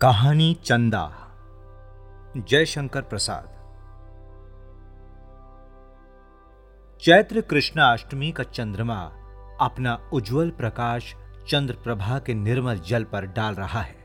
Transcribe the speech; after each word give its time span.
कहानी 0.00 0.54
चंदा। 0.64 1.12
जयशंकर 2.36 3.02
प्रसाद। 3.02 3.48
चैत्र 7.02 7.40
कृष्ण 7.40 7.80
अष्टमी 7.80 8.32
का 8.32 8.42
चंद्रमा 8.42 9.00
अपना 9.60 10.10
उज्जवल 10.12 10.50
प्रकाश 10.50 11.14
चंद्र 11.48 11.74
प्रभा 11.74 12.18
के 12.18 12.34
निर्मल 12.34 12.78
जल 12.78 13.04
पर 13.04 13.26
डाल 13.26 13.54
रहा 13.54 13.80
है। 13.80 13.96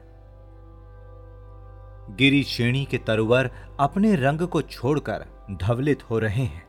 गिरी 2.15 2.43
श्रेणी 2.43 2.85
के 2.85 2.97
तरुवर 2.97 3.51
अपने 3.79 4.15
रंग 4.15 4.41
को 4.41 4.61
छोड़कर 4.61 5.25
धवलित 5.51 6.09
हो 6.09 6.19
रहे 6.19 6.43
हैं। 6.43 6.67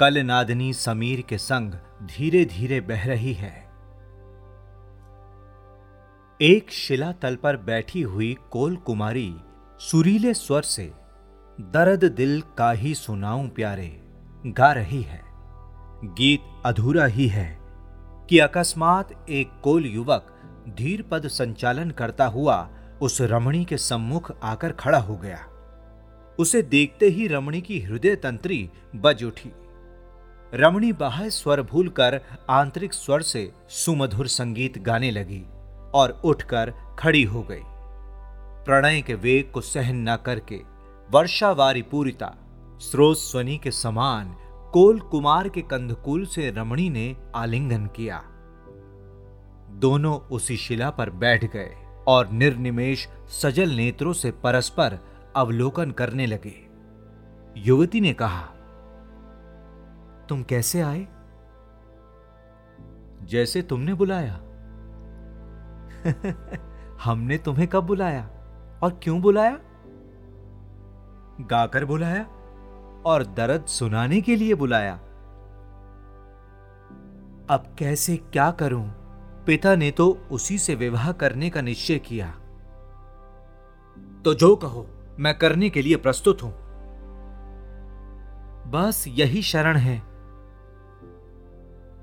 कल 0.00 0.18
नादनी 0.18 0.72
समीर 0.72 1.20
के 1.20 1.38
संग 1.38 1.72
धीरे 2.02 2.44
धीरे 2.44 2.80
बह 2.80 3.06
रही 3.06 3.32
है। 3.32 3.65
एक 6.42 6.70
शिला 6.70 7.12
तल 7.12 7.36
पर 7.36 7.56
बैठी 7.56 8.02
हुई 8.02 8.36
कोल 8.50 8.76
कुमारी 8.76 9.36
सुरीले 9.78 10.34
स्वर 10.34 10.62
से, 10.62 10.92
दर्द 11.60 12.04
दिल 12.04 12.42
का 12.58 12.72
ही 12.72 12.94
सुनाऊं 12.94 13.48
प्यारे, 13.48 14.02
गा 14.46 14.72
रही 14.72 15.02
है। 15.02 15.22
गीत 16.04 16.40
अधूरा 16.66 17.06
ही 17.06 17.28
है 17.28 17.58
कि 18.30 18.38
अकस्मात 18.38 19.26
एक 19.28 19.50
कोल 19.64 19.86
युवक 19.86 20.26
धीर 20.68 21.02
पद 21.02 21.28
संचालन 21.28 21.90
करता 21.90 22.26
हुआ 22.26 22.70
उस 23.02 23.20
रमणी 23.20 23.64
के 23.64 23.76
सम्मुख 23.76 24.32
आकर 24.42 24.72
खड़ा 24.72 24.98
हो 24.98 25.16
गया। 25.16 25.38
उसे 26.38 26.62
देखते 26.62 27.06
ही 27.06 27.28
रमणी 27.28 27.60
की 27.60 27.80
हृदय 27.80 28.16
तंत्री 28.16 28.70
बज 28.96 29.24
उठी। 29.24 29.52
रमणी 30.54 30.92
बाह्य 30.92 31.30
स्वर 31.30 31.62
भूलकर 31.62 32.20
आंतरिक 32.50 32.92
स्वर 32.92 33.22
से 33.22 33.52
सुमधुर 33.68 34.26
संगीत 34.26 34.78
गाने 34.78 35.10
लगी। 35.10 35.44
और 35.96 36.20
उठकर 36.24 36.72
खड़ी 36.98 37.22
हो 37.22 37.42
गई। 37.42 37.62
प्रणय 38.66 39.02
के 39.02 39.14
वेग 39.14 39.50
को 39.52 39.60
सहन 39.60 40.08
न 40.08 40.16
करके 40.16 40.56
वर्षावारी 41.10 41.82
पूरिता, 41.82 42.34
स्रोत 42.80 43.16
स्वनी 43.16 43.58
के 43.58 43.70
समान 43.70 44.34
कोल 44.72 45.00
कुमार 45.00 45.48
के 45.48 45.62
कंधकूल 45.62 46.24
से 46.26 46.50
रमणी 46.50 46.90
ने 46.90 47.16
आलिंगन 47.34 47.86
किया। 47.86 48.22
दोनों 49.70 50.18
उसी 50.18 50.56
शिला 50.56 50.90
पर 50.90 51.10
बैठ 51.10 51.44
गए 51.44 51.74
और 52.08 52.28
निर्निमेश 52.30 53.08
सजल 53.42 53.70
नेत्रों 53.70 54.12
से 54.12 54.30
परस्पर 54.30 54.98
अवलोकन 55.36 55.90
करने 55.90 56.26
लगे। 56.26 56.54
युवती 57.56 58.00
ने 58.00 58.12
कहा, 58.12 58.46
तुम 60.28 60.42
कैसे 60.42 60.80
आए? 60.80 61.06
जैसे 63.22 63.62
तुमने 63.62 63.94
बुलाया। 63.94 64.40
हमने 67.04 67.38
तुम्हें 67.38 67.68
कब 67.68 67.84
बुलाया? 67.84 68.30
और 68.82 69.00
क्यों 69.02 69.20
बुलाया? 69.20 69.58
गाकर 71.40 71.84
बुलाया 71.84 72.26
और 73.06 73.22
दर्द 73.22 73.64
सुनाने 73.64 74.20
के 74.20 74.36
लिए 74.36 74.54
बुलाया। 74.54 74.94
अब 77.50 77.76
कैसे 77.78 78.16
क्या 78.16 78.50
करूँ? 78.50 78.90
पिता 79.46 79.76
ने 79.76 79.90
तो 79.90 80.18
उसी 80.30 80.58
से 80.58 80.74
विवाह 80.74 81.12
करने 81.12 81.50
का 81.50 81.60
निश्चय 81.60 81.98
किया। 81.98 82.30
तो 84.24 84.34
जो 84.34 84.56
कहो, 84.56 84.86
मैं 85.18 85.38
करने 85.38 85.70
के 85.70 85.82
लिए 85.82 85.96
प्रस्तुत 85.96 86.42
हूँ। 86.42 86.54
बस 88.70 89.04
यही 89.08 89.42
शरण 89.42 89.76
है। 89.76 89.98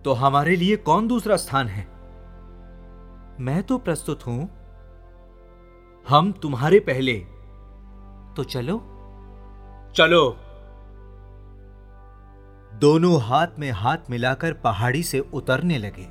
तो 0.02 0.14
हमारे 0.14 0.56
लिए 0.56 0.76
कौन 0.76 1.08
दूसरा 1.08 1.36
स्थान 1.36 1.68
है? 1.68 1.93
मैं 3.40 3.64
तो 3.64 3.78
प्रस्तुत 3.78 4.28
हूँ। 4.28 4.50
हम 6.08 6.32
तुम्हारे 6.32 6.80
पहले। 6.80 7.14
तो 8.36 8.44
चलो। 8.44 8.78
चलो। 9.96 10.38
दोनों 12.74 13.22
हाथ 13.22 13.48
में 13.60 13.72
हाथ 13.72 13.98
मिलाकर 14.10 14.54
पहाड़ी 14.54 15.04
से 15.04 15.20
उतरने 15.20 15.78
लगे। 15.78 16.08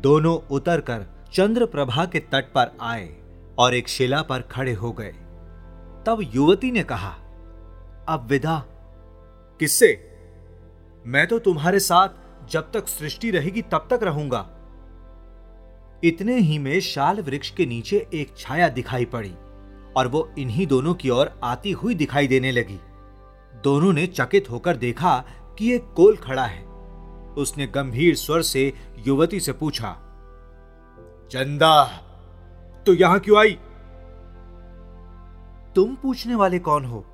दोनों 0.00 0.48
उतरकर 0.54 1.06
चंद्र 1.32 1.66
प्रभा 1.66 2.04
के 2.04 2.20
तट 2.20 2.44
पर 2.44 2.76
आए 2.80 3.16
और 3.58 3.74
एक 3.74 3.88
शिला 3.88 4.22
पर 4.22 4.40
खड़े 4.40 4.72
हो 4.72 4.92
गए। 4.92 5.12
तब 6.06 6.18
युवती 6.20 6.70
ने 6.70 6.84
कहा 6.84 7.14
अब 8.08 8.26
विदा। 8.30 8.64
किससे? 9.60 10.18
मैं 11.06 11.26
तो 11.26 11.38
तुम्हारे 11.38 11.80
साथ 11.80 12.08
जब 12.48 12.72
तक 12.72 12.88
सृष्टि 12.88 13.30
रहेगी 13.30 13.62
तब 13.62 13.86
तक 13.90 14.00
रहूँगा। 14.02 14.50
इतने 16.02 16.36
ही 16.38 16.58
में 16.58 16.78
शाल 16.80 17.20
वृक्ष 17.20 17.50
के 17.50 17.64
नीचे 17.66 17.96
एक 18.14 18.32
छाया 18.36 18.68
दिखाई 18.68 19.04
पड़ी 19.04 19.32
और 19.96 20.06
वो 20.06 20.28
इन्हीं 20.38 20.66
दोनों 20.66 20.94
की 20.94 21.10
ओर 21.10 21.30
आती 21.44 21.72
हुई 21.72 21.94
दिखाई 21.94 22.26
देने 22.26 22.52
लगी। 22.52 22.78
दोनों 23.64 23.92
ने 23.92 24.06
चकित 24.06 24.50
होकर 24.50 24.76
देखा 24.76 25.16
कि 25.58 25.72
एक 25.72 25.92
कोल 25.96 26.16
खड़ा 26.16 26.44
है। 26.44 26.62
उसने 27.36 27.66
गंभीर 27.66 28.14
स्वर 28.16 28.42
से 28.42 28.72
युवती 29.06 29.40
से 29.40 29.52
पूछा, 29.52 29.90
चंदा 31.30 31.84
तो 32.86 32.94
यहाँ 32.94 33.18
क्यों 33.20 33.38
आई? 33.38 33.58
तुम 35.74 35.94
पूछने 35.94 36.34
वाले 36.34 36.58
कौन 36.58 36.84
हो? 36.84 37.04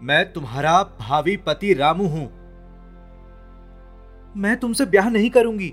मैं 0.00 0.32
तुम्हारा 0.32 0.82
भावी 1.00 1.36
पति 1.36 1.72
रामू 1.74 2.06
हूँ। 2.06 2.26
मैं 4.34 4.56
तुमसे 4.56 4.86
ब्याह 4.86 5.08
नहीं 5.10 5.30
करूँगी। 5.30 5.72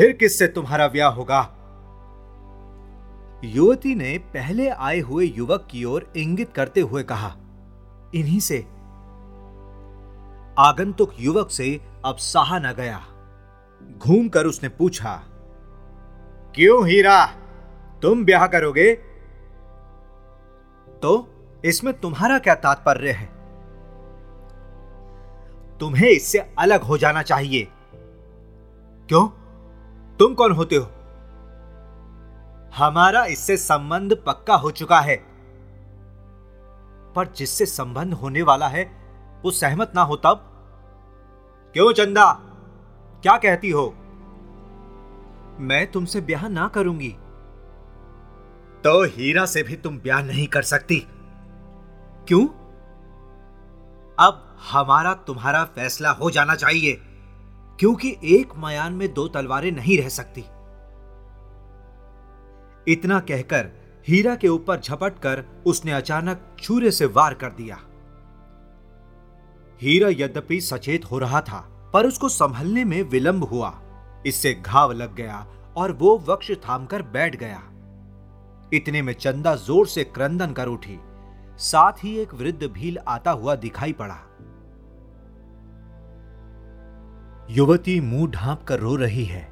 फिर 0.00 0.12
किससे 0.12 0.46
तुम्हारा 0.46 0.88
ब्याह 0.88 1.10
होगा? 1.10 1.40
युवती 3.44 3.94
ने 3.94 4.18
पहले 4.18 4.68
आए 4.68 5.00
हुए 5.00 5.24
युवक 5.24 5.66
की 5.70 5.84
ओर 5.84 6.12
इंगित 6.16 6.52
करते 6.52 6.80
हुए 6.80 7.02
कहा, 7.02 7.28
इन्हीं 8.14 8.40
से। 8.40 8.58
आगंतुक 10.58 11.12
युवक 11.20 11.50
से 11.50 11.80
अब 12.04 12.16
सहा 12.16 12.58
न 12.58 12.72
गया। 12.72 13.00
घूमकर 13.98 14.46
उसने 14.46 14.68
पूछा, 14.68 15.14
क्यों 16.54 16.86
हीरा? 16.86 17.26
तुम 18.02 18.24
ब्याह 18.24 18.46
करोगे? 18.46 18.94
तो 21.02 21.28
इसमें 21.64 22.00
तुम्हारा 22.00 22.38
क्या 22.38 22.54
तात्पर्य 22.54 23.10
है? 23.10 23.26
तुम्हें 25.78 26.08
इससे 26.08 26.38
अलग 26.58 26.82
हो 26.82 26.98
जाना 26.98 27.22
चाहिए। 27.22 27.68
क्यों? 29.08 29.39
तुम 30.20 30.34
कौन 30.34 30.52
होते 30.52 30.76
हो? 30.76 30.84
हमारा 32.74 33.24
इससे 33.24 33.56
संबंध 33.56 34.22
पक्का 34.26 34.54
हो 34.54 34.70
चुका 34.70 35.00
है। 35.00 35.16
पर 37.14 37.32
जिससे 37.36 37.66
संबंध 37.66 38.14
होने 38.14 38.42
वाला 38.42 38.68
है, 38.68 38.84
वो 39.44 39.50
सहमत 39.50 39.92
ना 39.94 40.02
हो 40.02 40.16
तब? 40.16 40.40
क्यों 41.72 41.92
चंदा? 41.92 42.32
क्या 43.22 43.36
कहती 43.36 43.70
हो? 43.70 43.94
मैं 45.58 45.92
तुमसे 45.92 46.20
ब्याह 46.20 46.48
ना 46.48 46.68
करूँगी। 46.68 47.16
तो 48.84 49.04
हीरा 49.04 49.46
से 49.46 49.62
भी 49.62 49.76
तुम 49.76 49.98
ब्याह 49.98 50.22
नहीं 50.22 50.46
कर 50.46 50.62
सकती। 50.62 51.06
क्यों? 52.28 52.46
अब 54.18 54.56
हमारा 54.72 55.14
तुम्हारा 55.14 55.64
फैसला 55.64 56.10
हो 56.10 56.30
जाना 56.30 56.54
चाहिए। 56.54 57.06
क्योंकि 57.80 58.16
एक 58.24 58.52
मयान 58.58 58.92
में 58.92 59.12
दो 59.14 59.26
तलवारें 59.28 59.70
नहीं 59.72 59.96
रह 59.98 60.08
सकती। 60.08 60.40
इतना 62.86 63.18
कहकर 63.20 63.70
हीरा 64.06 64.34
के 64.34 64.48
ऊपर 64.48 64.80
झपट 64.80 65.18
कर 65.18 65.44
उसने 65.66 65.92
अचानक 65.92 66.56
छुरे 66.60 66.90
से 66.90 67.06
वार 67.06 67.34
कर 67.34 67.50
दिया। 67.50 67.78
हीरा 69.80 70.08
यद्यपि 70.08 70.60
सचेत 70.60 71.04
हो 71.04 71.18
रहा 71.18 71.40
था, 71.40 71.60
पर 71.94 72.06
उसको 72.06 72.28
संभलने 72.28 72.84
में 72.84 73.02
विलंब 73.02 73.44
हुआ। 73.44 73.72
इससे 74.26 74.52
घाव 74.54 74.92
लग 74.92 75.14
गया 75.14 75.46
और 75.76 75.92
वो 75.92 76.16
वक्ष 76.28 76.50
थामकर 76.68 77.02
बैठ 77.02 77.36
गया। 77.36 77.62
इतने 78.72 79.02
में 79.02 79.12
चंदा 79.12 79.54
ज़ोर 79.56 79.86
से 79.86 80.04
क्रंदन 80.04 80.52
कर 80.52 80.68
उठी। 80.68 80.98
साथ 81.60 82.04
ही 82.04 82.16
एक 82.18 82.34
वृद्ध 82.34 82.62
भील 82.64 82.98
आता 83.08 83.30
हुआ 83.30 83.54
दिखाई 83.56 83.92
पड़ा। 83.92 84.18
युवती 87.50 87.98
मुँह 88.00 88.30
ढांप 88.30 88.62
कर 88.62 88.78
रो 88.80 88.94
रही 88.96 89.24
है 89.24 89.42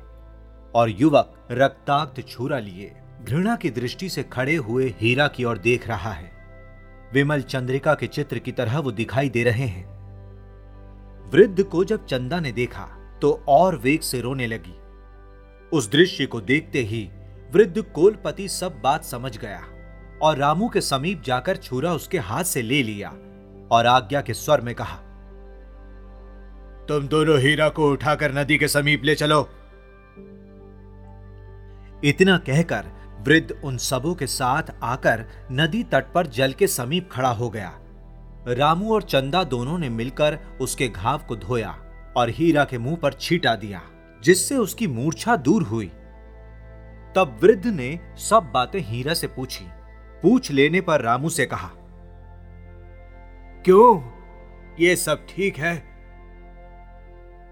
और 0.75 0.91
युवक 0.91 1.49
रक्ताक्त 1.53 2.21
छुरा 2.29 2.59
लिए। 2.59 2.93
घृणा 3.25 3.55
की 3.56 3.71
दृष्टि 3.71 4.09
से 4.09 4.23
खड़े 4.23 4.55
हुए 4.56 4.95
हीरा 5.00 5.27
की 5.29 5.45
ओर 5.45 5.59
देख 5.59 5.89
रहा 5.89 6.12
है। 6.12 6.31
विमल 7.12 7.43
चंद्रिका 7.43 7.95
के 7.95 8.06
चित्र 8.06 8.39
की 8.39 8.53
तरह 8.53 8.79
वो 8.79 8.93
दिखाई 8.93 9.29
दे 9.29 9.43
रहे 9.45 9.67
हैं। 9.67 9.87
वृद्ध 11.33 11.62
को 11.62 11.85
जब 11.85 12.05
चंदा 12.06 12.41
ने 12.41 12.53
देखा 12.53 12.85
तो 13.23 13.33
और 13.49 13.77
वेग 13.77 14.00
से 14.00 14.21
रोने 14.21 14.47
लगी। 14.47 14.79
उस 15.73 15.91
दृश्य 15.93 16.27
को 16.27 16.41
देखते 16.41 16.83
ही 16.83 17.03
वृद्ध 17.53 17.83
कोलपति 17.83 18.49
सब 18.49 18.81
बात 18.81 19.05
समझ 19.05 19.37
गया 19.39 19.61
और 20.23 20.37
रामू 20.37 20.69
के 20.69 20.81
समीप 20.81 21.23
जाकर 21.23 21.56
छुरा 21.56 21.93
उसके 21.93 22.19
हाथ 22.19 22.45
से 22.45 22.62
ले 22.62 22.83
लिया 22.83 23.09
और 23.71 23.87
आज्ञा 23.87 24.21
के 24.21 24.35
स्वर 24.35 24.61
में 24.61 24.75
कहा 24.75 25.00
तुम 26.88 27.08
दोनों 27.08 27.38
हीरा 27.40 27.69
को 27.69 27.90
उठाकर 27.93 28.32
नदी 28.35 28.56
के 28.58 28.69
समीप 28.69 29.02
ले 29.05 29.14
चलो। 29.14 29.40
इतना 32.05 32.37
कहकर 32.38 32.87
वृद्ध 33.20 33.61
उन 33.64 33.76
सबों 33.76 34.14
के 34.14 34.26
साथ 34.26 34.62
आकर 34.82 35.25
नदी 35.52 35.82
तट 35.82 36.12
पर 36.12 36.26
जल 36.26 36.52
के 36.52 36.67
समीप 36.67 37.08
खड़ा 37.12 37.31
हो 37.31 37.49
गया। 37.50 37.73
रामू 38.49 38.93
और 38.94 39.02
चंदा 39.02 39.43
दोनों 39.44 39.79
ने 39.79 39.88
मिलकर 39.88 40.38
उसके 40.61 40.88
घाव 40.88 41.23
को 41.29 41.37
धोया 41.37 41.75
और 42.17 42.31
हीरा 42.31 42.64
के 42.64 42.79
मुँह 42.79 42.96
पर 42.96 43.12
छीटा 43.12 43.55
दिया, 43.55 43.82
जिससे 44.23 44.56
उसकी 44.56 44.87
मूर्छा 44.87 45.37
दूर 45.38 45.62
हुई। 45.62 45.87
तब 47.17 47.38
वृद्ध 47.43 47.67
ने 47.67 47.99
सब 48.20 48.50
बातें 48.55 48.81
हीरा 48.81 49.14
से 49.14 49.26
पूछी। 49.26 49.64
पूछ 50.23 50.50
लेने 50.50 50.81
पर 50.81 51.00
रामू 51.00 51.29
से 51.31 51.46
कहा, 51.46 51.70
क्यों? 53.64 54.00
ये 54.81 54.96
सब 54.96 55.26
ठीक 55.29 55.56
है? 55.56 55.98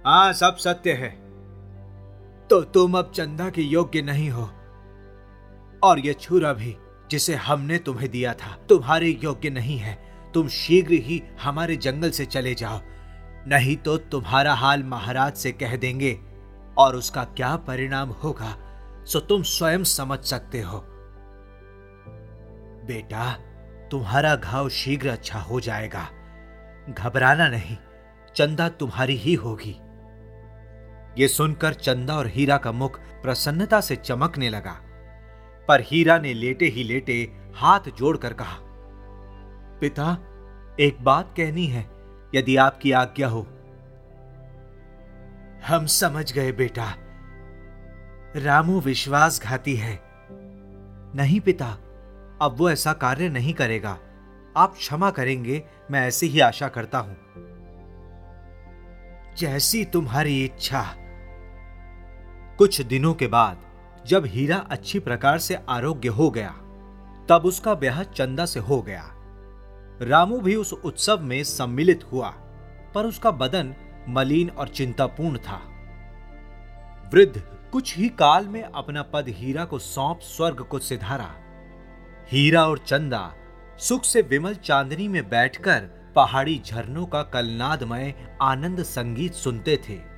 हाँ 0.07 0.33
सब 0.33 0.57
सत्य 0.57 0.93
है। 0.93 1.09
तो 2.49 2.61
तुम 2.61 2.99
अब 2.99 3.13
चंदा 3.15 3.51
के 3.51 3.63
योग्य 3.63 4.03
नहीं 4.03 4.31
हो। 4.31 4.43
और 5.83 5.99
ये 5.99 6.13
छुरा 6.13 6.53
भी, 6.53 6.77
जिसे 7.11 7.35
हमने 7.35 7.79
तुम्हें 7.79 8.11
दिया 8.11 8.35
था, 8.35 8.57
तुम्हारे 8.69 9.21
योग्य 9.23 9.51
नहीं 9.51 9.79
है। 9.79 9.99
तुम 10.35 10.49
शीघ्र 10.49 10.93
ही 10.93 11.23
हमारे 11.43 11.77
जंगल 11.77 12.11
से 12.11 12.25
चले 12.25 12.55
जाओ। 12.55 12.81
नहीं 13.47 13.77
तो 13.77 13.97
तुम्हारा 13.97 14.55
हाल 14.55 14.83
महाराज 14.83 15.35
से 15.35 15.53
कह 15.53 15.77
देंगे, 15.77 16.21
और 16.79 16.97
उसका 16.97 17.25
क्या 17.25 17.57
परिणाम 17.57 18.09
होगा, 18.09 18.57
सो 19.05 19.21
तुम 19.21 19.43
स्वयं 19.43 19.85
समझ 19.85 20.19
सकते 20.19 20.61
हो। 20.61 20.79
बेटा, 22.87 23.33
तुम्हारा 23.91 24.37
घाव 24.37 24.69
शीघ्र 24.69 25.09
अच्छा 25.09 25.39
हो 25.39 25.61
जाएगा। 25.61 26.09
घबराना 26.91 27.49
नहीं, 27.49 27.77
चंदा 28.37 28.69
तुम्हारी 28.69 29.17
ही 29.17 29.35
होगी। 29.35 29.77
ये 31.19 31.29
सुनकर 31.29 31.75
चंदा 31.75 32.17
और 32.17 32.27
हीरा 32.27 32.57
का 32.57 32.73
मुख 32.73 33.01
प्रसन्नता 33.01 33.81
से 33.81 33.97
चमकने 33.97 34.49
लगा। 34.49 34.81
पर 35.69 35.81
हीरा 35.81 36.19
ने 36.19 36.35
लेटे 36.35 36.67
ही 36.67 36.85
लेटे 36.85 37.39
हाथ 37.55 37.81
जोड़कर 37.81 38.33
कहा, 38.33 38.57
पिता, 39.81 40.19
एक 40.81 40.97
बात 41.01 41.35
कहनी 41.37 41.67
है, 41.67 41.91
यदि 42.35 42.57
आपकी 42.57 42.93
आज्ञा 42.93 43.29
हो। 43.29 43.47
हम 45.67 45.87
समझ 45.87 46.33
गए 46.33 46.53
बेटा। 46.53 46.95
रामू 48.37 48.81
विश्वासघाती 48.81 49.77
है। 49.77 50.01
नहीं 51.15 51.41
पिता, 51.41 51.67
अब 52.43 52.55
वो 52.59 52.71
ऐसा 52.71 52.93
कार्य 52.93 53.29
नहीं 53.29 53.55
करेगा। 53.55 53.99
आप 54.57 54.75
क्षमा 54.75 55.11
करेंगे, 55.11 55.65
मैं 55.91 56.07
ऐसी 56.07 56.27
ही 56.27 56.41
आशा 56.41 56.69
करता 56.69 56.99
हूँ। 56.99 57.17
जैसी 59.37 59.85
तुम्हारी 59.85 60.45
इच्छा। 60.45 60.95
कुछ 62.59 62.81
दिनों 62.81 63.15
के 63.15 63.27
बाद 63.27 63.59
जब 64.07 64.27
हीरा 64.27 64.57
अच्छी 64.57 64.99
प्रकार 64.99 65.39
से 65.39 65.59
आरोग्य 65.69 66.09
हो 66.09 66.31
गया, 66.31 66.51
तब 67.29 67.43
उसका 67.45 67.75
ब्याह 67.75 68.03
चंदा 68.03 68.47
से 68.47 68.61
हो 68.61 68.83
गया। 68.83 69.03
रामू 70.03 70.41
भी 70.41 70.55
उस 70.55 70.73
उत्सव 70.73 71.21
में 71.21 71.45
सम्मिलित 71.45 72.05
हुआ, 72.13 72.29
पर 72.95 73.07
उसका 73.07 73.31
बदन 73.31 73.75
मलिन 74.09 74.51
और 74.51 74.69
चिंतापूर्ण 74.69 75.39
था। 75.39 75.61
वृद्ध 77.15 77.43
कुछ 77.73 77.97
ही 77.97 78.09
काल 78.09 78.47
में 78.47 78.63
अपना 78.63 79.03
पद 79.03 79.25
हीरा 79.29 79.65
को 79.65 79.79
सौंप 79.79 80.21
स्वर्ग 80.21 80.61
को 80.61 80.79
सिधारा। 80.79 81.31
हीरा 82.29 82.67
और 82.67 82.79
चंदा 82.79 83.33
सुख 83.79 84.05
से 84.05 84.23
विमल 84.23 84.55
चांदनी 84.55 85.09
में 85.09 85.29
बैठकर 85.29 85.81
पहाड़ी 86.17 86.63
झरनों 86.67 87.07
का 87.07 87.23
कलनादमय 87.23 88.15
आनंद 88.43 88.83
संगीत 88.83 89.35
सुनते 89.35 89.77
थे। 89.89 90.16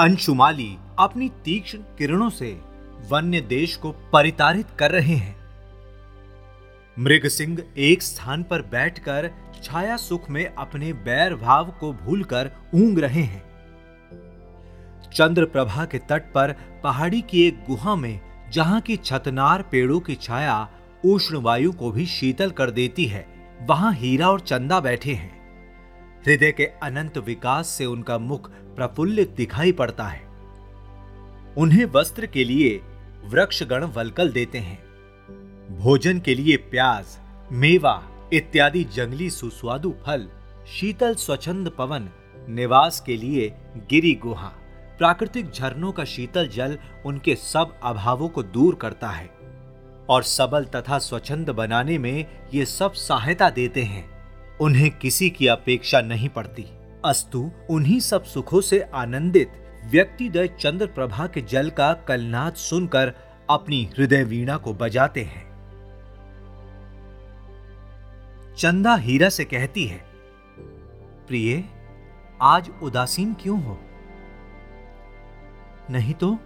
अंशुमाली 0.00 0.76
अपनी 0.98 1.28
तीक्ष्ण 1.44 1.78
किरणों 1.98 2.28
से 2.30 2.60
वन्य 3.10 3.40
देश 3.40 3.74
को 3.76 3.90
परितारित 4.12 4.66
कर 4.78 4.90
रहे 4.90 5.14
हैं। 5.14 5.34
मृग 6.98 7.26
सिंह 7.28 7.62
एक 7.78 8.02
स्थान 8.02 8.42
पर 8.42 8.62
बैठकर 8.62 9.30
छाया 9.62 9.96
सुख 9.96 10.30
में 10.30 10.44
अपने 10.46 10.92
बैर 10.92 11.34
भाव 11.34 11.70
को 11.80 11.92
भूलकर 11.92 12.50
ऊंग 12.74 12.98
रहे 12.98 13.22
हैं। 13.22 13.42
चंद्र 15.14 15.44
प्रभा 15.44 15.84
के 15.84 15.98
तट 15.98 16.32
पर 16.32 16.52
पहाड़ी 16.84 17.20
की 17.20 17.46
एक 17.48 17.64
गुहा 17.66 17.94
में 17.96 18.20
जहाँ 18.52 18.80
की 18.80 18.96
छतनार 18.96 19.62
पेड़ों 19.62 20.00
की 20.00 20.14
छाया 20.14 20.68
उष्ण 21.04 21.36
वायु 21.36 21.72
को 21.72 21.90
भी 21.90 22.06
शीतल 22.06 22.50
कर 22.50 22.70
देती 22.70 23.04
है, 23.04 23.26
वहाँ 23.62 23.92
हीरा 23.92 24.30
और 24.30 24.40
चंदा 24.40 24.80
बैठे 24.80 25.14
हैं। 25.14 25.38
हृदय 26.26 26.52
के 26.52 26.64
अनंत 26.82 27.18
विकास 27.18 27.68
से 27.68 27.86
उनका 27.86 28.18
मुख 28.18 28.50
प्रफुल्लित 28.80 29.30
दिखाई 29.30 29.72
पड़ता 29.72 30.04
है। 30.04 30.20
उन्हें 31.58 31.84
वस्त्र 31.84 32.26
के 32.26 32.44
लिए 32.44 32.80
वृक्षगण 33.24 33.84
वलकल 33.84 34.28
देते 34.28 34.58
हैं। 34.58 34.78
भोजन 35.78 36.20
के 36.20 36.34
लिए 36.34 36.56
प्याज, 36.56 37.06
मेवा 37.52 38.02
इत्यादि 38.32 38.84
जंगली 38.84 39.30
सुस्वादु 39.30 39.94
फल, 40.06 40.28
शीतल 40.68 41.14
स्वच्छंद 41.14 41.68
पवन, 41.68 42.08
निवास 42.48 43.00
के 43.00 43.16
लिए 43.16 43.52
गिरी 43.90 44.14
गुहा, 44.14 44.48
प्राकृतिक 44.98 45.50
झरनों 45.50 45.92
का 45.92 46.04
शीतल 46.04 46.48
जल 46.48 46.78
उनके 47.06 47.34
सब 47.34 47.80
अभावों 47.82 48.28
को 48.28 48.42
दूर 48.42 48.74
करता 48.74 49.08
है 49.08 49.30
और 50.08 50.22
सबल 50.22 50.64
तथा 50.64 50.98
स्वच्छंद 50.98 51.50
बनाने 51.50 51.98
में 51.98 52.26
ये 52.54 52.64
सब 52.64 52.92
सहायता 52.92 53.50
देते 53.50 53.82
हैं। 53.82 54.10
उन्हें 54.58 54.90
किसी 54.90 55.30
की 55.30 55.46
अपेक्षा 55.46 56.00
नहीं 56.00 56.28
पड़ती। 56.28 56.66
अस्तु, 57.04 57.50
उन्हीं 57.70 58.00
सब 58.00 58.24
सुखों 58.24 58.60
से 58.60 58.80
आनंदित 58.80 59.48
व्यक्ति 59.48 59.90
व्यक्तिदय 59.90 60.48
चंद्र 60.48 60.86
प्रभा 60.86 61.26
के 61.26 61.40
जल 61.40 61.70
का 61.70 61.92
कलनाद 61.92 62.54
सुनकर 62.54 63.12
अपनी 63.50 63.90
हृदय 63.98 64.24
वीणा 64.24 64.56
को 64.56 64.74
बजाते 64.74 65.22
हैं। 65.22 65.50
चंदा 68.56 68.94
हीरा 68.94 69.28
से 69.28 69.44
कहती 69.44 69.86
है, 69.86 70.04
प्रिय, 71.28 71.64
आज 72.42 72.70
उदासीन 72.82 73.34
क्यों 73.34 73.62
हो? 73.62 73.80
नहीं 75.90 76.14
तो 76.14 76.38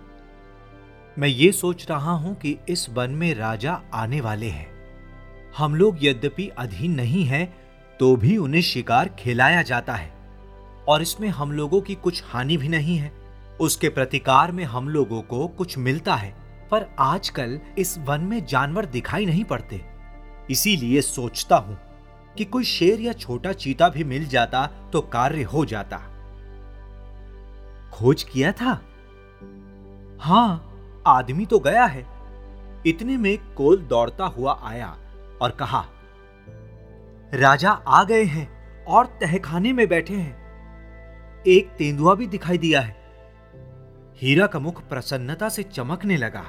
मैं 1.18 1.28
ये 1.28 1.52
सोच 1.52 1.90
रहा 1.90 2.12
हूँ 2.12 2.34
कि 2.34 2.58
इस 2.68 2.90
वन 2.90 3.10
में 3.10 3.34
राजा 3.34 3.82
आने 3.94 4.20
वाले 4.20 4.48
हैं। 4.48 4.74
हम 5.56 5.74
लोग 5.74 5.96
यद्यपि 6.02 6.48
अधीन 6.48 6.94
नहीं 6.94 7.24
हैं 7.24 7.56
तो 8.00 8.16
भी 8.16 8.36
उन्हें 8.36 8.62
शिकार 8.62 9.08
खिलाया 9.08 9.62
जाता 9.62 9.94
है। 9.94 10.13
और 10.88 11.02
इसमें 11.02 11.28
हम 11.28 11.52
लोगों 11.52 11.80
की 11.80 11.94
कुछ 11.94 12.22
हानि 12.26 12.56
भी 12.56 12.68
नहीं 12.68 12.96
है। 12.96 13.12
उसके 13.60 13.88
प्रतिकार 13.88 14.52
में 14.52 14.64
हम 14.64 14.88
लोगों 14.88 15.20
को 15.22 15.46
कुछ 15.48 15.76
मिलता 15.78 16.14
है, 16.14 16.30
पर 16.70 16.86
आजकल 16.98 17.58
इस 17.78 17.96
वन 17.98 18.20
में 18.20 18.44
जानवर 18.46 18.86
दिखाई 18.86 19.26
नहीं 19.26 19.44
पड़ते। 19.44 19.80
इसीलिए 20.50 21.00
सोचता 21.02 21.56
हूँ 21.56 21.78
कि 22.36 22.44
कोई 22.44 22.64
शेर 22.64 23.00
या 23.00 23.12
छोटा 23.12 23.52
चीता 23.52 23.88
भी 23.88 24.04
मिल 24.04 24.26
जाता 24.26 24.66
तो 24.92 25.00
कार्य 25.02 25.42
हो 25.44 25.64
जाता। 25.64 25.98
खोज 27.92 28.22
किया 28.22 28.52
था? 28.52 28.80
हाँ 30.20 31.02
आदमी 31.06 31.46
तो 31.46 31.58
गया 31.58 31.84
है। 31.84 32.06
इतने 32.86 33.16
में 33.16 33.36
कोल 33.54 33.76
दौड़ता 33.82 34.24
हुआ 34.26 34.58
आया 34.62 34.88
और 35.42 35.50
कहा, 35.50 35.84
राजा 37.32 37.70
आ 37.70 38.02
गए 38.04 38.24
हैं 38.24 38.48
और 38.84 39.06
तहखाने 39.20 39.72
में 39.72 39.86
बैठे 39.88 40.14
हैं। 40.14 40.43
एक 41.46 41.68
तेंदुआ 41.68 42.14
भी 42.14 42.26
दिखाई 42.26 42.58
दिया 42.58 42.80
है। 42.80 42.96
हीरा 44.16 44.46
का 44.46 44.58
मुख 44.58 44.82
प्रसन्नता 44.88 45.48
से 45.48 45.62
चमकने 45.62 46.16
लगा। 46.16 46.44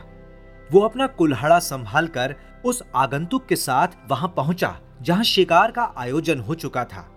वो 0.72 0.82
अपना 0.82 1.08
कुल्हाड़ा 1.08 1.60
संभाल 1.60 2.08
कर 2.08 2.36
उस 2.66 2.84
आगंतुक 2.96 3.46
के 3.46 3.56
साथ 3.56 3.88
वहाँ 4.12 4.34
पहुँचा, 4.38 4.80
जहाँ 5.02 5.24
शिकार 5.24 5.72
का 5.72 5.94
आयोजन 5.98 6.40
हो 6.40 6.56
चुका 6.56 6.86
था। 6.86 7.12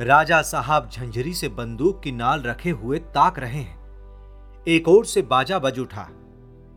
राजा 0.00 0.42
साहब 0.42 0.88
झंझरी 0.90 1.34
से 1.34 1.48
बंदूक 1.48 2.02
की 2.02 2.12
नाल 2.12 2.42
रखे 2.42 2.70
हुए 2.70 2.98
ताक 2.98 3.38
रहे 3.38 3.60
हैं। 3.60 3.78
एक 4.68 4.88
ओर 4.88 5.04
से 5.04 5.22
बाजा 5.22 5.58
बज 5.58 5.78
उठा। 5.78 6.08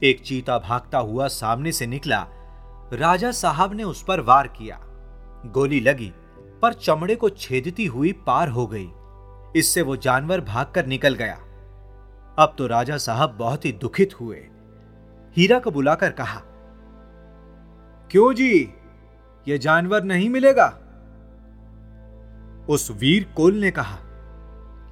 एक 0.04 0.22
चीता 0.22 0.60
भागता 0.60 0.98
हुआ 0.98 1.28
सामने 1.28 1.72
से 1.72 1.88
निकला। 1.88 2.28
राजा 2.94 3.32
साहब 3.32 3.74
ने 3.74 3.84
उस 3.84 4.04
पर 4.04 4.20
वार 4.20 4.48
किया। 4.48 4.80
गोली 5.46 5.80
लगी, 5.80 6.14
पर 6.62 6.74
चमड़े 6.74 7.16
को 7.16 7.30
छेदती 7.30 7.86
हुई 7.86 8.12
पार 8.12 8.50
हो 8.50 8.68
गई। 8.68 8.90
इससे 9.55 9.81
वो 9.81 9.95
जानवर 9.95 10.41
भागकर 10.41 10.85
निकल 10.85 11.13
गया। 11.13 11.35
अब 12.38 12.55
तो 12.57 12.67
राजा 12.67 12.97
साहब 12.97 13.35
बहुत 13.39 13.65
ही 13.65 13.71
दुखित 13.71 14.19
हुए। 14.21 14.38
हीरा 15.38 15.59
को 15.59 15.71
बुलाकर 15.71 16.12
कहा, 16.12 16.41
क्यों 18.12 18.33
जी? 18.33 18.74
ये 19.47 19.57
जानवर 19.57 20.03
नहीं 20.03 20.29
मिलेगा? 20.29 20.67
उस 22.69 22.89
वीर 22.91 23.24
कोल 23.38 23.55
ने 23.55 23.71
कहा, 23.71 23.97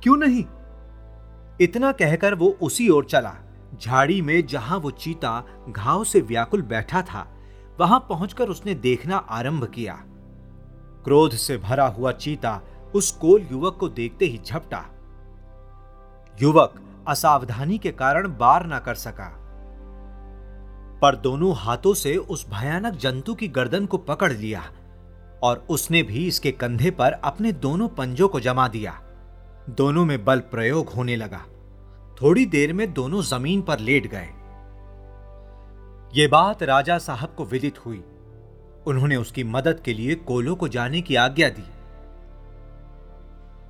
क्यों 0.03 0.17
नहीं? 0.17 0.43
इतना 1.61 1.91
कहकर 1.91 2.33
वो 2.33 2.57
उसी 2.61 2.89
ओर 2.89 3.05
चला। 3.05 3.33
झाड़ी 3.81 4.21
में 4.21 4.45
जहाँ 4.47 4.77
वो 4.77 4.91
चीता 4.91 5.43
घाव 5.69 6.03
से 6.03 6.21
व्याकुल 6.21 6.61
बैठा 6.61 7.01
था, 7.01 7.27
वहाँ 7.79 7.99
पहुंचकर 8.09 8.49
उसने 8.49 8.73
देखना 8.75 9.17
आरंभ 9.17 9.65
किया। 9.65 9.93
क्रोध 11.03 11.31
से 11.31 11.57
भरा 11.57 11.87
हुआ 11.87 12.11
चीता 12.11 12.61
उस 12.95 13.11
कोल 13.11 13.47
युवक 13.51 13.77
को 13.79 13.89
देखते 13.89 14.25
ही 14.25 14.41
झपटा। 14.45 14.85
युवक 16.41 16.81
असावधानी 17.07 17.77
के 17.77 17.91
कारण 17.91 18.27
बार 18.37 18.65
ना 18.65 18.79
कर 18.79 18.95
सका। 18.95 19.39
पर 21.01 21.15
दोनों 21.15 21.55
हाथों 21.55 21.93
से 21.93 22.17
उस 22.17 22.49
भयानक 22.49 22.93
जंतु 22.93 23.35
की 23.35 23.47
गर्दन 23.47 23.85
को 23.85 23.97
पकड़ 23.97 24.33
लिया 24.33 24.63
और 25.43 25.65
उसने 25.69 26.03
भी 26.03 26.27
इसके 26.27 26.51
कंधे 26.51 26.91
पर 26.91 27.11
अपने 27.11 27.51
दोनों 27.51 27.87
पंजों 27.87 28.27
को 28.27 28.39
जमा 28.39 28.67
दिया। 28.67 29.01
दोनों 29.69 30.05
में 30.05 30.25
बल 30.25 30.39
प्रयोग 30.39 30.89
होने 30.89 31.15
लगा। 31.15 31.41
थोड़ी 32.21 32.45
देर 32.45 32.73
में 32.73 32.93
दोनों 32.93 33.21
ज़मीन 33.21 33.61
पर 33.61 33.79
लेट 33.79 34.07
गए। 34.07 34.29
यह 36.21 36.29
बात 36.29 36.63
राजा 36.63 36.97
साहब 36.97 37.35
को 37.37 37.45
विदित 37.45 37.85
हुई। 37.85 38.03
उन्होंने 38.87 39.15
उसकी 39.15 39.43
मदद 39.43 39.79
के 39.79 39.93
लिए 39.93 40.15
कोलो 40.15 40.55
को 40.55 40.67
जाने 40.67 41.01
की 41.01 41.15
आज्ञा 41.15 41.49
दी। 41.49 41.63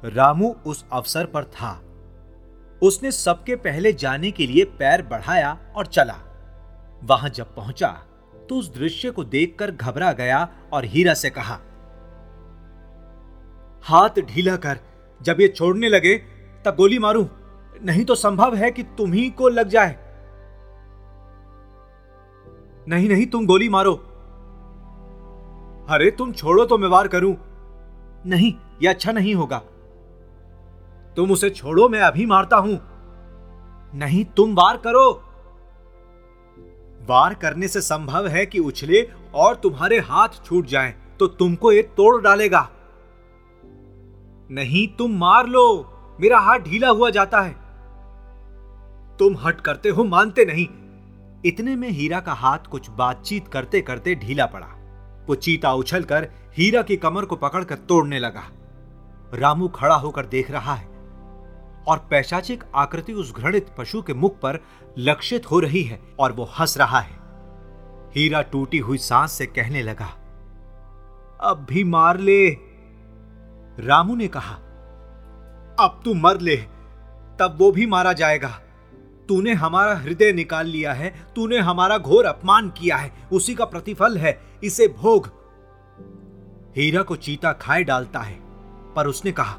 रामू 0.05 0.55
उस 0.65 0.85
अवसर 0.93 1.25
पर 1.25 1.43
था। 1.43 1.81
उसने 2.81 3.11
सबके 3.11 3.55
पहले 3.55 3.93
जाने 3.93 4.31
के 4.31 4.47
लिए 4.47 4.63
पैर 4.79 5.01
बढ़ाया 5.01 5.57
और 5.75 5.85
चला। 5.85 6.15
वहाँ 7.03 7.29
जब 7.29 7.55
पहुँचा 7.55 7.87
तो 8.49 8.55
उस 8.55 8.73
दृश्य 8.75 9.11
को 9.11 9.23
देखकर 9.23 9.71
घबरा 9.71 10.11
गया 10.11 10.47
और 10.73 10.85
हीरा 10.85 11.13
से 11.13 11.29
कहा, 11.29 11.59
हाथ 13.83 14.19
ढीला 14.19 14.55
कर, 14.55 14.79
जब 15.21 15.41
ये 15.41 15.47
छोड़ने 15.47 15.89
लगे, 15.89 16.17
तब 16.65 16.75
गोली 16.75 16.99
मारूं। 16.99 17.25
नहीं 17.83 18.05
तो 18.05 18.15
संभव 18.15 18.55
है 18.55 18.71
कि 18.71 18.83
तुम 18.83 19.13
ही 19.13 19.29
को 19.29 19.49
लग 19.49 19.67
जाए। 19.67 19.97
नहीं 22.87 23.09
नहीं, 23.09 23.25
तुम 23.25 23.45
गोली 23.45 23.69
मारो। 23.69 23.93
अरे, 25.89 26.11
तुम 26.11 26.31
छोड़ो 26.31 26.65
तो 26.65 26.77
मैं 26.77 26.89
वार 26.89 27.07
करूँ। 27.07 27.35
नहीं 28.25 28.53
यह 28.83 28.91
अच्छा 28.91 29.11
नहीं 29.11 29.35
होगा। 29.35 29.61
तुम 31.15 31.31
उसे 31.31 31.49
छोड़ो 31.49 31.89
मैं 31.89 31.99
अभी 31.99 32.25
मारता 32.25 32.57
हूँ। 32.57 32.79
नहीं 33.95 34.25
तुम 34.25 34.55
वार 34.55 34.77
करो। 34.77 35.23
वार 37.09 37.33
करने 37.33 37.67
से 37.67 37.81
संभव 37.81 38.27
है 38.27 38.45
कि 38.45 38.59
उछले 38.59 39.11
और 39.33 39.55
तुम्हारे 39.55 39.99
हाथ 39.99 40.29
छूट 40.45 40.65
जाएँ, 40.65 40.93
तो 41.19 41.27
तुमको 41.27 41.71
ये 41.71 41.81
तोड़ 41.81 42.21
डालेगा। 42.21 42.69
नहीं 44.51 44.87
तुम 44.87 45.17
मार 45.17 45.47
लो। 45.47 45.89
मेरा 46.21 46.39
हाथ 46.39 46.59
ढीला 46.59 46.89
हुआ 46.89 47.09
जाता 47.09 47.41
है। 47.41 47.51
तुम 49.17 49.37
हट 49.37 49.61
करते 49.61 49.89
हो 49.89 50.03
मानते 50.03 50.45
नहीं। 50.45 50.67
इतने 51.45 51.75
में 51.75 51.89
हीरा 51.89 52.19
का 52.19 52.33
हाथ 52.33 52.59
कुछ 52.59 52.89
बातचीत 52.89 53.47
करते 53.47 53.81
करते 53.81 54.15
ढीला 54.15 54.45
पड़ा। 54.45 54.67
वो 55.27 55.35
चीता 55.35 55.73
उछलकर 55.73 56.29
हीरा 56.57 56.81
की 56.81 56.97
कमर 56.97 57.25
को 57.25 57.35
पकड़कर 57.35 57.75
तोड़ने 57.75 58.19
लगा। 58.19 58.43
रामू 59.33 59.67
खड़ा 59.67 59.95
होकर 59.95 60.25
देख 60.25 60.51
रहा 60.51 60.73
है। 60.73 60.92
और 61.87 61.97
पैशाचिक 62.09 62.63
आकृति 62.75 63.13
उस 63.13 63.33
घृणित 63.33 63.69
पशु 63.77 64.01
के 64.01 64.13
मुख 64.13 64.39
पर 64.39 64.59
लक्षित 64.97 65.49
हो 65.51 65.59
रही 65.59 65.83
है 65.83 65.99
और 66.19 66.31
वो 66.31 66.49
हंस 66.59 66.77
रहा 66.77 66.99
है। 66.99 67.21
हीरा 68.15 68.41
टूटी 68.41 68.77
हुई 68.77 68.97
सांस 68.97 69.31
से 69.31 69.45
कहने 69.45 69.81
लगा, 69.83 70.05
अब 71.41 71.65
भी 71.69 71.83
मार 71.83 72.17
ले। 72.17 72.49
रामू 73.77 74.15
ने 74.15 74.27
कहा, 74.27 74.55
अब 75.79 76.01
तू 76.05 76.13
मर 76.13 76.39
ले, 76.41 76.55
तब 77.39 77.57
वो 77.59 77.71
भी 77.71 77.85
मारा 77.85 78.13
जाएगा। 78.13 78.49
तूने 79.29 79.53
हमारा 79.53 79.95
हृदय 79.95 80.31
निकाल 80.33 80.67
लिया 80.67 80.93
है, 80.93 81.13
तूने 81.35 81.59
हमारा 81.59 81.97
घोर 81.97 82.25
अपमान 82.25 82.69
किया 82.69 82.97
है, 82.97 83.11
उसी 83.31 83.55
का 83.55 83.65
प्रतिफल 83.65 84.17
है, 84.17 84.39
इसे 84.63 84.87
भोग। 84.97 85.29
हीरा 86.75 87.01
को 87.01 87.15
चीता 87.15 87.51
खाए 87.53 87.83
डालता 87.83 88.19
है, 88.19 88.37
पर 88.95 89.07
उसने 89.07 89.31
कहा 89.31 89.57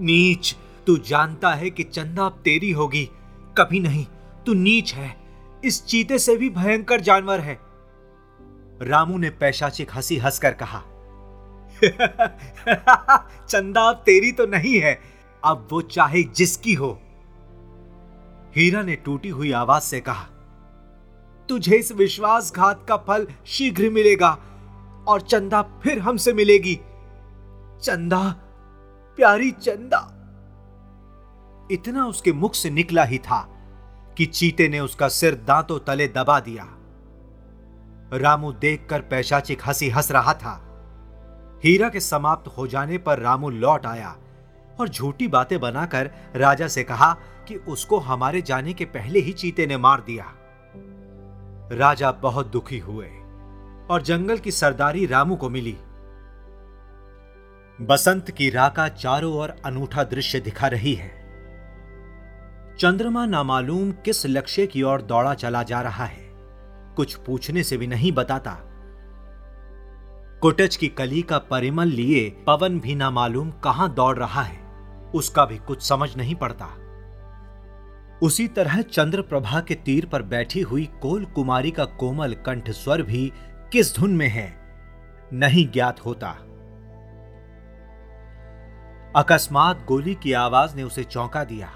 नीच, 0.00 0.56
तू 0.86 0.96
जानता 0.96 1.50
है 1.50 1.70
कि 1.70 1.82
चंदा 1.82 2.26
अब 2.26 2.32
तेरी 2.32 2.70
होगी। 2.70 3.10
कभी 3.58 3.80
नहीं, 3.80 4.06
तू 4.46 4.54
नीच 4.54 4.94
है। 4.94 5.16
इस 5.64 5.86
चीते 5.86 6.18
से 6.18 6.36
भी 6.36 6.50
भयंकर 6.50 7.00
जानवर 7.00 7.40
है। 7.40 7.60
रामू 8.82 9.18
ने 9.18 9.30
पैशाचिक 9.30 9.90
हँसी 9.94 10.16
हंसकर 10.16 10.52
कहा 10.52 10.82
चंदा 13.48 13.80
अब 13.82 13.96
तेरी 13.96 14.32
तो 14.32 14.46
नहीं 14.46 14.80
है, 14.80 15.00
अब 15.44 15.68
वो 15.70 15.80
चाहे 15.80 16.22
जिसकी 16.22 16.74
हो। 16.74 17.00
हीरा 18.56 18.82
ने 18.82 18.96
टूटी 18.96 19.28
हुई 19.28 19.52
आवाज़ 19.52 19.82
से 19.82 20.00
कहा, 20.00 20.26
तुझे 21.48 21.76
इस 21.76 21.92
विश्वासघात 21.92 22.86
का 22.88 22.96
फल 22.96 23.26
शीघ्र 23.46 23.90
मिलेगा, 23.90 24.38
और 25.08 25.20
चंदा 25.20 25.62
फिर 25.62 25.98
हमसे 25.98 26.32
मिलेगी। 26.32 26.80
चंदा 27.82 28.41
प्यारी 29.16 29.50
चंदा। 29.50 30.18
इतना 31.70 32.06
उसके 32.06 32.32
मुख 32.32 32.54
से 32.54 32.70
निकला 32.70 33.04
ही 33.04 33.18
था 33.18 33.40
कि 34.18 34.26
चीते 34.26 34.68
ने 34.68 34.80
उसका 34.80 35.08
सिर 35.08 35.34
दांतों 35.34 35.78
तले 35.78 36.08
दबा 36.08 36.40
दिया। 36.40 36.68
रामू 38.12 38.52
देखकर 38.52 39.00
पैशाचिक 39.00 39.62
हँसी 39.66 39.88
हंस 39.88 40.12
रहा 40.12 40.34
था। 40.34 40.68
हीरा 41.64 41.88
के 41.88 42.00
समाप्त 42.00 42.48
हो 42.58 42.66
जाने 42.66 42.98
पर 42.98 43.18
रामू 43.18 43.50
लौट 43.50 43.86
आया 43.86 44.16
और 44.80 44.88
झूठी 44.88 45.28
बातें 45.28 45.60
बनाकर 45.60 46.10
राजा 46.36 46.68
से 46.68 46.84
कहा 46.84 47.16
कि 47.48 47.56
उसको 47.56 47.98
हमारे 47.98 48.42
जाने 48.42 48.72
के 48.72 48.84
पहले 48.84 49.18
ही 49.18 49.32
चीते 49.32 49.66
ने 49.66 49.76
मार 49.76 50.00
दिया। 50.00 50.32
राजा 51.72 52.12
बहुत 52.12 52.46
दुखी 52.46 52.78
हुए 52.78 53.06
और 53.90 54.02
जंगल 54.02 54.38
की 54.38 54.50
सरदारी 54.50 55.06
रामू 55.06 55.36
को 55.36 55.50
मिली। 55.50 55.76
बसंत 57.82 58.30
की 58.30 58.50
राका 58.50 58.88
चारों 58.88 59.32
ओर 59.34 59.54
अनूठा 59.64 60.02
दृश्य 60.04 60.40
दिखा 60.40 60.66
रही 60.66 60.94
है। 60.94 61.08
चंद्रमा 62.78 63.24
नामालूम 63.26 63.90
किस 64.04 64.26
लक्ष्य 64.26 64.66
की 64.66 64.82
ओर 64.82 65.02
दौड़ा 65.02 65.32
चला 65.34 65.62
जा 65.62 65.80
रहा 65.80 66.04
है। 66.04 66.30
कुछ 66.96 67.14
पूछने 67.16 67.62
से 67.62 67.76
भी 67.76 67.86
नहीं 67.86 68.12
बताता। 68.12 68.52
कुटच 70.42 70.76
की 70.76 70.88
कली 70.88 71.22
का 71.22 71.38
परिमल 71.38 71.88
लिए 71.88 72.28
पवन 72.46 72.78
भी 72.80 72.94
नामालूम 72.94 73.50
कहाँ 73.64 73.92
दौड़ 73.94 74.16
रहा 74.18 74.42
है, 74.42 74.60
उसका 75.14 75.44
भी 75.44 75.58
कुछ 75.58 75.82
समझ 75.82 76.16
नहीं 76.16 76.34
पड़ता। 76.34 76.66
उसी 78.22 78.48
तरह 78.48 78.80
चंद्र 78.82 79.22
प्रभा 79.22 79.60
के 79.60 79.74
तीर 79.74 80.06
पर 80.06 80.22
बैठी 80.22 80.60
हुई 80.60 80.88
कोल 81.02 81.24
कुमारी 81.24 81.70
का 81.70 81.84
कोमल 81.84 82.34
कंठ 82.46 82.70
स्वर 82.70 83.02
भी 83.02 83.32
किस 83.72 83.96
धुन 83.96 84.16
में 84.16 84.28
है, 84.28 84.48
नहीं 85.32 85.68
ज्ञात 85.70 86.06
होता। 86.06 86.36
अकस्मात 89.16 89.84
गोली 89.84 90.14
की 90.14 90.32
आवाज़ 90.32 90.76
ने 90.76 90.82
उसे 90.82 91.02
चौंका 91.04 91.44
दिया। 91.44 91.70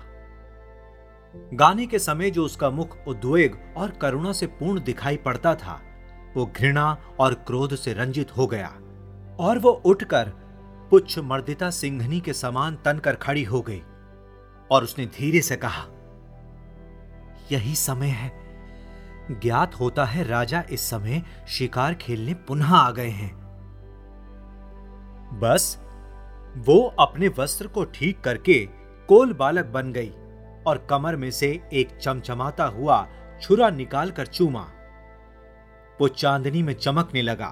गाने 1.54 1.86
के 1.86 1.98
समय 1.98 2.30
जो 2.30 2.44
उसका 2.44 2.70
मुख 2.70 2.96
उद्वेग 3.08 3.58
और 3.76 3.90
करुणा 3.90 4.32
से 4.32 4.46
पूर्ण 4.46 4.80
दिखाई 4.80 5.16
पड़ता 5.16 5.54
था, 5.54 5.80
वो 6.36 6.46
घृणा 6.56 6.96
और 7.20 7.34
क्रोध 7.46 7.74
से 7.74 7.92
रंजित 7.92 8.36
हो 8.36 8.46
गया 8.46 8.68
और 9.40 9.58
वो 9.58 9.70
उठकर 9.86 10.28
पुच्छ 10.90 11.18
मर्दिता 11.18 11.70
सिंघनी 11.70 12.20
के 12.20 12.32
समान 12.32 12.76
तनकर 12.76 13.14
खड़ी 13.14 13.44
हो 13.44 13.60
गई 13.60 13.82
और 14.70 14.84
उसने 14.84 15.06
धीरे 15.06 15.40
से 15.40 15.56
कहा, 15.56 15.84
यही 17.52 17.74
समय 17.74 18.08
है। 18.08 18.30
ज्ञात 19.30 19.74
होता 19.74 20.04
है 20.04 20.24
राजा 20.24 20.64
इस 20.70 20.90
समय 20.90 21.22
शिकार 21.48 21.94
खेलने 21.94 22.34
पुनः 22.34 22.74
आ 22.74 22.90
गए 22.90 23.08
हैं। 23.08 23.34
बस 25.40 25.78
वो 26.56 26.80
अपने 26.98 27.28
वस्त्र 27.28 27.66
को 27.66 27.84
ठीक 27.84 28.20
करके 28.20 28.58
कोल 29.08 29.32
बालक 29.32 29.64
बन 29.64 29.92
गई 29.92 30.10
और 30.66 30.86
कमर 30.90 31.16
में 31.16 31.30
से 31.30 31.48
एक 31.72 31.96
चमचमाता 31.96 32.64
हुआ 32.64 33.06
छुरा 33.42 33.70
निकालकर 33.70 34.26
चूमा। 34.26 34.66
वो 36.00 36.08
चांदनी 36.08 36.62
में 36.62 36.72
चमकने 36.74 37.22
लगा। 37.22 37.48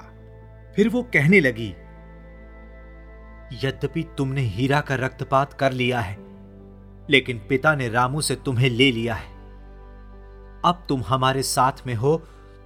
फिर 0.76 0.88
वो 0.88 1.02
कहने 1.02 1.40
लगी, 1.40 1.68
यद्यपि 3.64 4.04
तुमने 4.18 4.40
हीरा 4.40 4.80
का 4.80 4.94
रक्तपात 4.94 5.52
कर 5.52 5.72
लिया 5.72 6.00
है, 6.00 6.16
लेकिन 7.10 7.46
पिता 7.48 7.74
ने 7.74 7.88
रामू 7.88 8.20
से 8.20 8.36
तुम्हें 8.36 8.70
ले 8.70 8.90
लिया 8.92 9.14
है। 9.14 9.32
अब 10.64 10.84
तुम 10.88 11.02
हमारे 11.02 11.42
साथ 11.42 11.86
में 11.86 11.94
हो, 11.94 12.16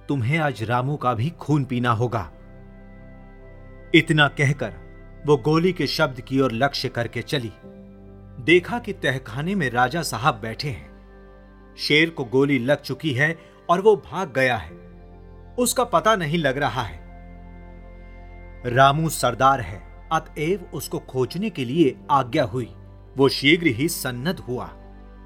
तुम्हें 0.07 0.37
आज 0.37 0.63
रामू 0.63 0.95
का 0.95 1.13
भी 1.13 1.29
खून 1.29 1.65
पीना 1.65 1.91
होगा। 1.91 2.29
इतना 3.95 4.27
कहकर 4.27 4.88
वो 5.25 5.37
गोली 5.37 5.73
के 5.73 5.87
शब्द 5.87 6.21
की 6.21 6.39
ओर 6.39 6.51
लक्ष्य 6.51 6.89
करके 6.89 7.21
चली। 7.21 7.51
देखा 8.43 8.79
कि 8.79 8.93
तहखाने 8.93 9.55
में 9.55 9.69
राजा 9.69 10.01
साहब 10.01 10.35
बैठे 10.35 10.69
हैं। 10.69 11.75
शेर 11.77 12.09
को 12.09 12.23
गोली 12.25 12.59
लग 12.59 12.81
चुकी 12.81 13.13
है 13.13 13.39
और 13.69 13.81
वो 13.81 13.95
भाग 13.95 14.33
गया 14.33 14.57
है। 14.57 14.71
उसका 15.59 15.83
पता 15.83 16.15
नहीं 16.15 16.37
लग 16.37 16.57
रहा 16.57 16.81
है। 16.81 16.99
रामू 18.65 19.09
सरदार 19.09 19.61
है, 19.61 20.09
अतएव 20.11 20.69
उसको 20.73 20.99
खोजने 20.99 21.49
के 21.49 21.65
लिए 21.65 21.95
आज्ञा 22.11 22.43
हुई। 22.43 22.73
वो 23.17 23.29
शीघ्र 23.29 23.67
ही 23.67 23.89
सन्नत 23.89 24.39
हुआ। 24.39 24.69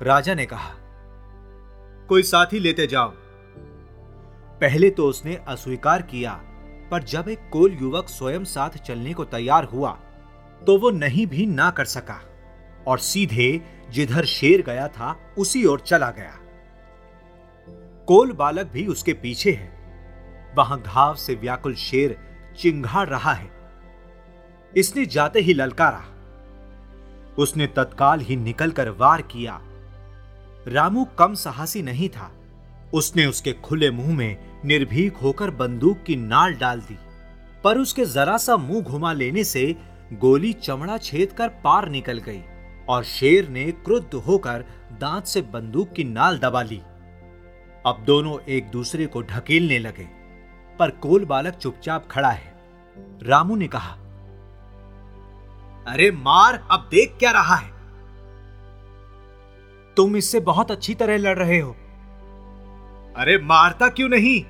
राजा 0.01 0.33
ने 0.33 0.45
कहा, 0.45 0.73
कोई 2.09 2.23
साथी 2.23 2.59
लेते 2.59 2.87
जाओ। 2.87 3.13
पहले 4.61 4.89
तो 4.89 5.07
उसने 5.07 5.35
अस्वीकार 5.35 6.01
किया 6.01 6.31
पर 6.93 7.03
जब 7.03 7.29
एक 7.29 7.49
कोल 7.53 7.77
युवक 7.81 8.09
स्वयं 8.09 8.43
साथ 8.43 8.69
चलने 8.69 9.13
को 9.13 9.25
तैयार 9.25 9.63
हुआ 9.63 9.91
तो 10.67 10.77
वो 10.77 10.89
नहीं 10.89 11.27
भी 11.27 11.45
ना 11.45 11.71
कर 11.71 11.85
सका 11.85 12.21
और 12.87 12.99
सीधे 12.99 13.61
जिधर 13.89 14.25
शेर 14.25 14.61
गया 14.61 14.87
था, 14.87 15.19
उसी 15.37 15.65
ओर 15.65 15.79
चला 15.79 16.11
गया। 16.11 16.39
कोल 18.07 18.31
बालक 18.31 18.65
भी 18.65 18.87
उसके 18.87 19.13
पीछे 19.13 19.51
है। 19.51 20.53
वहाँ 20.57 20.81
घाव 20.81 21.15
से 21.15 21.35
व्याकुल 21.35 21.75
शेर 21.75 22.17
चिंगाड़ 22.59 23.09
रहा 23.09 23.33
है। 23.33 23.51
इसने 24.77 25.05
जाते 25.05 25.39
ही 25.39 25.53
ललकारा। 25.53 26.05
उसने 27.37 27.67
तत्काल 27.67 28.19
ही 28.19 28.35
निकलकर 28.35 28.89
वार 28.89 29.21
किया। 29.21 29.61
रामू 30.67 31.05
कम 31.05 31.33
साहसी 31.33 31.81
नहीं 31.81 32.09
था। 32.09 32.31
उसने 32.93 33.25
उसके 33.25 33.53
खुले 33.53 33.91
मुँह 33.91 34.13
में 34.15 34.52
निर्भीक 34.65 35.17
होकर 35.17 35.49
बंदूक 35.51 36.03
की 36.03 36.15
नाल 36.15 36.53
डाल 36.53 36.79
दी, 36.81 36.97
पर 37.63 37.77
उसके 37.77 38.05
जरा 38.05 38.37
सा 38.37 38.57
मुँह 38.57 38.81
घुमा 38.81 39.13
लेने 39.13 39.43
से 39.43 39.75
गोली 40.13 40.53
चमड़ा 40.53 40.97
छेद 40.97 41.31
कर 41.31 41.47
पार 41.63 41.89
निकल 41.89 42.17
गई 42.17 42.41
और 42.89 43.03
शेर 43.03 43.49
ने 43.49 43.71
क्रुद्ध 43.85 44.13
होकर 44.13 44.65
दांत 44.99 45.25
से 45.25 45.41
बंदूक 45.41 45.91
की 45.93 46.03
नाल 46.03 46.37
दबा 46.37 46.61
ली। 46.61 46.81
अब 47.85 48.03
दोनों 48.07 48.39
एक 48.47 48.69
दूसरे 48.71 49.05
को 49.05 49.21
ढकेलने 49.21 49.79
लगे, 49.79 50.07
पर 50.79 50.89
कोल 50.89 51.25
बालक 51.25 51.53
चुपचाप 51.53 52.07
खड़ा 52.11 52.29
है। 52.29 52.53
रामू 53.23 53.55
ने 53.55 53.67
कहा, 53.67 53.93
अरे 55.87 56.11
मार, 56.11 56.67
अब 56.71 56.87
देख 56.91 57.15
क्या 57.19 57.31
रहा 57.31 57.55
है। 57.55 57.71
तुम 59.97 60.15
इससे 60.15 60.39
बहुत 60.39 60.71
अच्छी 60.71 60.93
तरह 60.93 61.17
लड़ 61.17 61.37
रहे 61.39 61.59
हो। 61.59 61.75
अरे 63.15 63.37
मारता 63.37 63.87
क्यों 63.87 64.09
नहीं? 64.09 64.41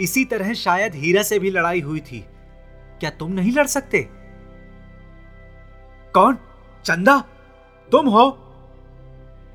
इसी 0.00 0.24
तरह 0.24 0.54
शायद 0.54 0.94
हीरा 0.94 1.22
से 1.22 1.38
भी 1.38 1.50
लड़ाई 1.50 1.80
हुई 1.80 2.00
थी। 2.00 2.26
क्या 3.00 3.10
तुम 3.10 3.32
नहीं 3.32 3.52
लड़ 3.52 3.66
सकते? 3.66 4.08
कौन? 6.14 6.38
चंदा? 6.84 7.24
तुम 7.92 8.06
हो। 8.08 8.42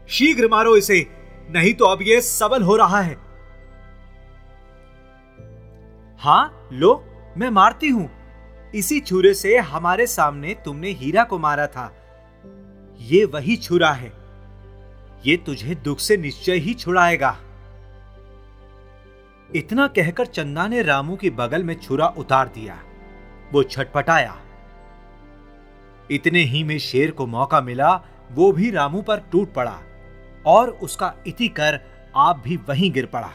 शीघ्र 0.10 0.48
मारो 0.48 0.78
इसे, 0.78 1.08
नहीं 1.50 1.74
तो 1.74 1.86
अब 1.86 2.00
यह 2.02 2.20
सबल 2.20 2.64
हो 2.64 2.76
रहा 2.76 3.02
है। 3.02 3.18
हाँ, 6.20 6.70
लो, 6.74 7.06
मैं 7.38 7.50
मारती 7.50 7.88
हूँ। 7.90 8.10
इसी 8.76 9.00
छुरे 9.00 9.34
से 9.34 9.58
हमारे 9.58 10.08
सामने 10.08 10.56
तुमने 10.66 10.90
हीरा 10.90 11.24
को 11.24 11.40
मारा 11.40 11.68
था। 11.68 11.96
ये 13.00 13.26
वही 13.26 13.56
छुरा 13.56 13.92
है। 13.92 14.14
ये 15.26 15.38
तुझे 15.38 15.76
दुख 15.76 16.00
से 16.00 16.18
निश्चय 16.18 16.54
ही 16.54 16.74
छुड़ाएगा। 16.74 17.38
इतना 19.56 19.88
कहकर 19.88 20.26
चंदा 20.26 20.68
ने 20.68 20.82
रामू 20.82 21.16
की 21.16 21.30
बगल 21.30 21.64
में 21.64 21.80
छुरा 21.80 22.08
उतार 22.08 22.48
दिया। 22.48 22.84
वो 23.52 23.64
छटपटाया। 23.64 24.38
इतने 26.12 26.40
ही 26.40 26.64
में 26.64 26.80
शेर 26.80 27.12
को 27.12 27.28
मौका 27.28 27.62
मिला, 27.62 28.02
वो 28.32 28.52
भी 28.52 28.72
रामू 28.72 29.02
पर 29.02 29.20
टूट 29.20 29.54
पड़ा 29.54 29.80
और 30.46 30.70
उसका 30.70 31.14
इति 31.28 31.48
कर 31.48 31.80
आप 32.16 32.40
भी 32.40 32.58
वहीं 32.58 32.92
गिर 32.92 33.06
पड़ा। 33.06 33.32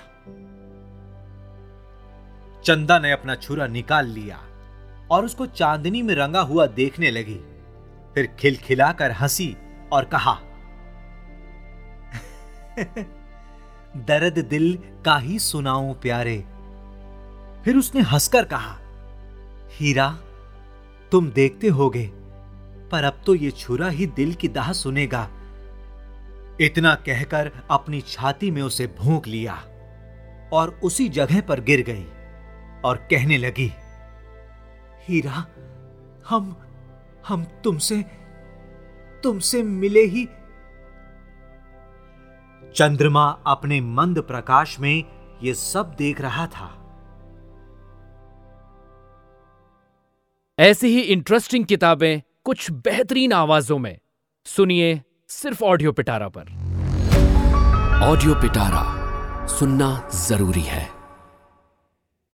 चंदा 2.65 2.99
ने 2.99 3.13
अपना 3.13 3.35
छुरा 3.35 3.67
निकाल 3.67 4.07
लिया 4.07 4.39
और 5.11 5.25
उसको 5.25 5.47
चांदनी 5.47 6.03
में 6.03 6.15
रंगा 6.15 6.41
हुआ 6.41 6.67
देखने 6.67 7.11
लगी। 7.11 7.41
फिर 8.15 8.27
खिलखिलाकर 8.39 9.13
हँसी 9.13 9.57
और 9.93 10.05
कहा 10.05 10.39
दर्द 14.05 14.39
दिल 14.45 14.79
का 15.05 15.17
ही 15.19 15.39
सुनाऊं 15.39 15.95
प्यारे। 15.95 16.37
फिर 17.65 17.77
उसने 17.77 18.01
हंसकर 18.03 18.45
कहा, 18.45 18.77
हीरा, 19.73 20.09
तुम 21.13 21.31
देखते 21.31 21.69
होगे, 21.69 22.07
पर 22.93 23.05
अब 23.05 23.23
तो 23.27 23.35
ये 23.35 23.51
छुरा 23.51 23.89
ही 23.89 24.07
दिल 24.07 24.35
की 24.35 24.49
दाह 24.49 24.73
सुनेगा। 24.73 25.29
इतना 26.61 26.95
कहकर 27.07 27.51
अपनी 27.71 28.01
छाती 28.01 28.51
में 28.51 28.63
उसे 28.63 28.87
भोंक 28.99 29.27
लिया 29.27 29.55
और 30.53 30.79
उसी 30.85 31.09
जगह 31.09 31.41
पर 31.41 31.61
गिर 31.61 31.83
गई 31.83 32.05
और 32.85 32.97
कहने 33.11 33.39
लगी, 33.39 33.71
हीरा, 35.09 35.47
हम 36.29 36.57
हम 37.29 37.45
तुमसे 37.65 38.05
तुमसे 39.25 39.63
मिले 39.63 40.05
ही 40.05 40.27
चंद्रमा 42.75 43.39
अपने 43.47 43.81
मंद 43.81 44.19
प्रकाश 44.19 44.81
में 44.81 45.05
यह 45.43 45.55
सब 45.55 45.95
देख 45.99 46.21
रहा 46.21 46.47
था। 46.47 46.83
ऐसी 50.59 50.89
ही 50.89 51.01
इंटरेस्टिंग 51.01 51.65
किताबें 51.65 52.23
कुछ 52.45 52.71
बेहतरीन 52.71 53.33
आवाजों 53.33 53.79
में। 53.79 53.99
सुनिए 54.45 55.03
सिर्फ़ 55.29 55.65
ऑडियो 55.65 55.93
पिटारा 55.93 56.29
पर। 56.29 56.43
ऑडियो 58.03 58.35
पिटारा 58.35 59.07
सुनना 59.47 60.11
ज़रूरी 60.15 60.61
है। 60.61 60.96